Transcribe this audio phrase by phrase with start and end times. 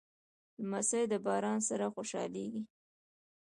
[0.61, 2.63] لمسی د باران سره خوشحالېږي.